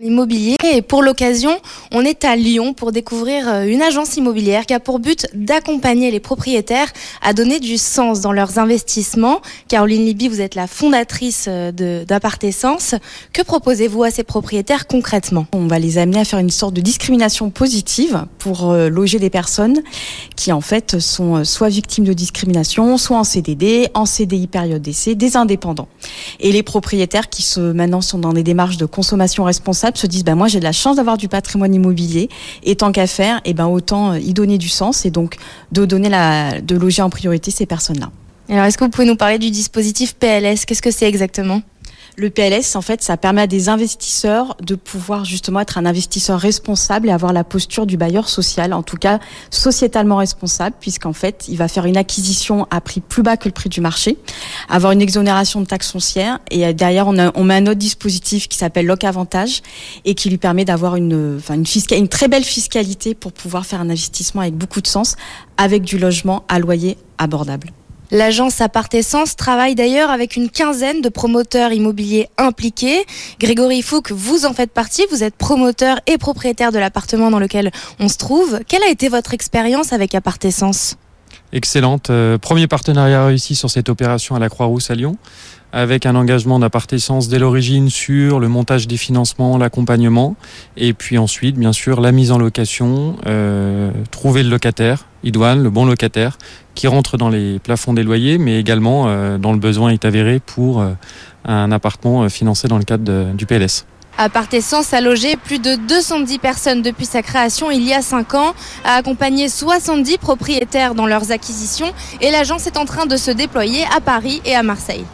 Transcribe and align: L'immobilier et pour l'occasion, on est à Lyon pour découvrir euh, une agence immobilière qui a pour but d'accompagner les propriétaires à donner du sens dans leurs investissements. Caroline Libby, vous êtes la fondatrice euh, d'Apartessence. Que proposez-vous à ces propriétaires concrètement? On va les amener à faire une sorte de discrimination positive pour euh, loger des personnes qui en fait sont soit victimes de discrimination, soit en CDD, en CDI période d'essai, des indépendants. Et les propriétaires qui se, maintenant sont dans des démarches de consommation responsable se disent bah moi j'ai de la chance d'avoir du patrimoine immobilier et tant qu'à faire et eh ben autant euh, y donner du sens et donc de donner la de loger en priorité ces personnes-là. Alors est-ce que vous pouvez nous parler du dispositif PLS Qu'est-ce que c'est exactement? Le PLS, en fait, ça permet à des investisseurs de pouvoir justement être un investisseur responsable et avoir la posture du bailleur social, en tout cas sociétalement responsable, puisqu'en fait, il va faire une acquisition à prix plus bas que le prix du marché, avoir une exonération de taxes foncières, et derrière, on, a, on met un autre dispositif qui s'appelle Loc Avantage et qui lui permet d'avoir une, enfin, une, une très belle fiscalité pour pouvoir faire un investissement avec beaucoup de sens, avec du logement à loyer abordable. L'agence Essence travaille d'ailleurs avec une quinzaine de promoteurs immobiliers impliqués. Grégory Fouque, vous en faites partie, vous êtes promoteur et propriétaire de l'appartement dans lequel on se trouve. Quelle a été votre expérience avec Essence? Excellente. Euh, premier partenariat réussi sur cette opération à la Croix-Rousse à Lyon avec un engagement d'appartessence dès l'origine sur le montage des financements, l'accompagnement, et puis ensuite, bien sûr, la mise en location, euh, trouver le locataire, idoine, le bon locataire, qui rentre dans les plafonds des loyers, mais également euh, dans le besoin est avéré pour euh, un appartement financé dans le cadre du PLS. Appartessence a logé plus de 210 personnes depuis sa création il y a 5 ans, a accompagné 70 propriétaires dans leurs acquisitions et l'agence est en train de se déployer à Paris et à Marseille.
L'immobilier 0.00 0.54
et 0.64 0.80
pour 0.80 1.02
l'occasion, 1.02 1.50
on 1.90 2.02
est 2.02 2.24
à 2.24 2.36
Lyon 2.36 2.72
pour 2.72 2.92
découvrir 2.92 3.48
euh, 3.48 3.64
une 3.64 3.82
agence 3.82 4.16
immobilière 4.16 4.64
qui 4.64 4.72
a 4.72 4.78
pour 4.78 5.00
but 5.00 5.26
d'accompagner 5.34 6.12
les 6.12 6.20
propriétaires 6.20 6.86
à 7.20 7.32
donner 7.32 7.58
du 7.58 7.78
sens 7.78 8.20
dans 8.20 8.30
leurs 8.30 8.60
investissements. 8.60 9.40
Caroline 9.66 10.04
Libby, 10.04 10.28
vous 10.28 10.40
êtes 10.40 10.54
la 10.54 10.68
fondatrice 10.68 11.46
euh, 11.48 12.04
d'Apartessence. 12.04 12.94
Que 13.32 13.42
proposez-vous 13.42 14.04
à 14.04 14.12
ces 14.12 14.22
propriétaires 14.22 14.86
concrètement? 14.86 15.46
On 15.52 15.66
va 15.66 15.80
les 15.80 15.98
amener 15.98 16.20
à 16.20 16.24
faire 16.24 16.38
une 16.38 16.50
sorte 16.50 16.74
de 16.74 16.80
discrimination 16.80 17.50
positive 17.50 18.24
pour 18.38 18.70
euh, 18.70 18.88
loger 18.88 19.18
des 19.18 19.30
personnes 19.30 19.82
qui 20.36 20.52
en 20.52 20.60
fait 20.60 21.00
sont 21.00 21.44
soit 21.44 21.70
victimes 21.70 22.04
de 22.04 22.12
discrimination, 22.12 22.98
soit 22.98 23.18
en 23.18 23.24
CDD, 23.24 23.88
en 23.94 24.06
CDI 24.06 24.46
période 24.46 24.80
d'essai, 24.80 25.16
des 25.16 25.36
indépendants. 25.36 25.88
Et 26.38 26.52
les 26.52 26.62
propriétaires 26.62 27.28
qui 27.28 27.42
se, 27.42 27.58
maintenant 27.58 28.00
sont 28.00 28.20
dans 28.20 28.32
des 28.32 28.44
démarches 28.44 28.76
de 28.76 28.86
consommation 28.86 29.42
responsable 29.42 29.87
se 29.96 30.06
disent 30.06 30.24
bah 30.24 30.34
moi 30.34 30.48
j'ai 30.48 30.58
de 30.58 30.64
la 30.64 30.72
chance 30.72 30.96
d'avoir 30.96 31.16
du 31.16 31.28
patrimoine 31.28 31.74
immobilier 31.74 32.28
et 32.62 32.76
tant 32.76 32.92
qu'à 32.92 33.06
faire 33.06 33.38
et 33.38 33.50
eh 33.50 33.54
ben 33.54 33.66
autant 33.66 34.12
euh, 34.12 34.18
y 34.18 34.34
donner 34.34 34.58
du 34.58 34.68
sens 34.68 35.06
et 35.06 35.10
donc 35.10 35.36
de 35.72 35.84
donner 35.84 36.08
la 36.08 36.60
de 36.60 36.76
loger 36.76 37.02
en 37.02 37.10
priorité 37.10 37.50
ces 37.50 37.66
personnes-là. 37.66 38.10
Alors 38.48 38.64
est-ce 38.64 38.78
que 38.78 38.84
vous 38.84 38.90
pouvez 38.90 39.06
nous 39.06 39.16
parler 39.16 39.38
du 39.38 39.50
dispositif 39.50 40.14
PLS 40.14 40.64
Qu'est-ce 40.66 40.82
que 40.82 40.90
c'est 40.90 41.08
exactement? 41.08 41.62
Le 42.18 42.30
PLS, 42.30 42.74
en 42.74 42.82
fait, 42.82 43.00
ça 43.00 43.16
permet 43.16 43.42
à 43.42 43.46
des 43.46 43.68
investisseurs 43.68 44.56
de 44.60 44.74
pouvoir 44.74 45.24
justement 45.24 45.60
être 45.60 45.78
un 45.78 45.86
investisseur 45.86 46.40
responsable 46.40 47.08
et 47.08 47.12
avoir 47.12 47.32
la 47.32 47.44
posture 47.44 47.86
du 47.86 47.96
bailleur 47.96 48.28
social, 48.28 48.72
en 48.72 48.82
tout 48.82 48.96
cas 48.96 49.20
sociétalement 49.50 50.16
responsable, 50.16 50.74
puisqu'en 50.80 51.12
fait, 51.12 51.44
il 51.48 51.56
va 51.56 51.68
faire 51.68 51.86
une 51.86 51.96
acquisition 51.96 52.66
à 52.72 52.80
prix 52.80 53.00
plus 53.00 53.22
bas 53.22 53.36
que 53.36 53.48
le 53.48 53.52
prix 53.52 53.68
du 53.68 53.80
marché, 53.80 54.18
avoir 54.68 54.90
une 54.90 55.00
exonération 55.00 55.60
de 55.60 55.66
taxes 55.66 55.92
foncières, 55.92 56.40
et 56.50 56.74
derrière, 56.74 57.06
on, 57.06 57.16
a, 57.18 57.30
on 57.36 57.44
met 57.44 57.54
un 57.54 57.66
autre 57.66 57.74
dispositif 57.74 58.48
qui 58.48 58.58
s'appelle 58.58 58.86
Loc 58.86 59.04
Avantage 59.04 59.62
et 60.04 60.16
qui 60.16 60.28
lui 60.28 60.38
permet 60.38 60.64
d'avoir 60.64 60.96
une, 60.96 61.36
enfin, 61.38 61.54
une, 61.54 61.66
une 61.96 62.08
très 62.08 62.26
belle 62.26 62.44
fiscalité 62.44 63.14
pour 63.14 63.32
pouvoir 63.32 63.64
faire 63.64 63.80
un 63.80 63.90
investissement 63.90 64.42
avec 64.42 64.56
beaucoup 64.56 64.80
de 64.80 64.88
sens, 64.88 65.14
avec 65.56 65.82
du 65.82 65.98
logement 65.98 66.44
à 66.48 66.58
loyer 66.58 66.98
abordable. 67.16 67.70
L'agence 68.10 68.60
Essence 68.94 69.36
travaille 69.36 69.74
d'ailleurs 69.74 70.10
avec 70.10 70.36
une 70.36 70.48
quinzaine 70.48 71.00
de 71.02 71.08
promoteurs 71.08 71.72
immobiliers 71.72 72.28
impliqués. 72.38 73.04
Grégory 73.38 73.82
Fouque, 73.82 74.12
vous 74.12 74.46
en 74.46 74.54
faites 74.54 74.72
partie, 74.72 75.04
vous 75.10 75.22
êtes 75.22 75.36
promoteur 75.36 76.00
et 76.06 76.16
propriétaire 76.18 76.72
de 76.72 76.78
l'appartement 76.78 77.30
dans 77.30 77.38
lequel 77.38 77.70
on 78.00 78.08
se 78.08 78.16
trouve. 78.16 78.60
Quelle 78.66 78.82
a 78.82 78.88
été 78.88 79.08
votre 79.08 79.34
expérience 79.34 79.92
avec 79.92 80.14
Essence? 80.44 80.96
Excellente. 81.52 82.10
Euh, 82.10 82.38
premier 82.38 82.66
partenariat 82.66 83.26
réussi 83.26 83.54
sur 83.54 83.70
cette 83.70 83.88
opération 83.88 84.34
à 84.34 84.38
la 84.38 84.48
Croix-Rousse 84.48 84.90
à 84.90 84.94
Lyon 84.94 85.16
avec 85.72 86.06
un 86.06 86.14
engagement 86.14 86.58
d'appartessence 86.58 87.28
dès 87.28 87.38
l'origine 87.38 87.90
sur 87.90 88.40
le 88.40 88.48
montage 88.48 88.86
des 88.86 88.96
financements, 88.96 89.58
l'accompagnement, 89.58 90.36
et 90.76 90.92
puis 90.92 91.18
ensuite, 91.18 91.56
bien 91.56 91.72
sûr, 91.72 92.00
la 92.00 92.12
mise 92.12 92.32
en 92.32 92.38
location, 92.38 93.16
euh, 93.26 93.90
trouver 94.10 94.42
le 94.42 94.48
locataire, 94.48 95.06
idoine, 95.24 95.62
le 95.62 95.70
bon 95.70 95.84
locataire, 95.84 96.38
qui 96.74 96.86
rentre 96.86 97.18
dans 97.18 97.28
les 97.28 97.58
plafonds 97.58 97.92
des 97.92 98.02
loyers, 98.02 98.38
mais 98.38 98.58
également 98.58 99.04
euh, 99.08 99.36
dans 99.36 99.52
le 99.52 99.58
besoin 99.58 99.90
est 99.90 100.04
avéré 100.04 100.40
pour 100.40 100.80
euh, 100.80 100.92
un 101.44 101.70
appartement 101.70 102.28
financé 102.28 102.68
dans 102.68 102.78
le 102.78 102.84
cadre 102.84 103.32
du 103.34 103.46
PLS. 103.46 103.84
Appartessence 104.18 104.92
a 104.92 105.00
logé 105.00 105.36
plus 105.36 105.60
de 105.60 105.76
210 105.76 106.38
personnes 106.38 106.82
depuis 106.82 107.06
sa 107.06 107.22
création 107.22 107.70
il 107.70 107.84
y 107.84 107.94
a 107.94 108.02
5 108.02 108.34
ans, 108.34 108.52
a 108.84 108.94
accompagné 108.94 109.48
70 109.48 110.18
propriétaires 110.18 110.96
dans 110.96 111.06
leurs 111.06 111.30
acquisitions 111.30 111.92
et 112.20 112.32
l'agence 112.32 112.66
est 112.66 112.76
en 112.76 112.84
train 112.84 113.06
de 113.06 113.16
se 113.16 113.30
déployer 113.30 113.84
à 113.96 114.00
Paris 114.00 114.42
et 114.44 114.56
à 114.56 114.64
Marseille. 114.64 115.04